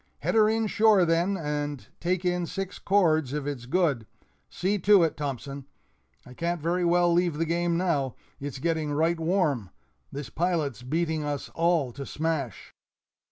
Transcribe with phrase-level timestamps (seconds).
[0.21, 4.07] "Head her in shore, then, and take in six cords if it's good
[4.49, 5.67] see to it, Thompson;
[6.25, 9.69] I can't very well leave the game now it's getting right warm!
[10.11, 12.73] This pilot's beating us all to smash."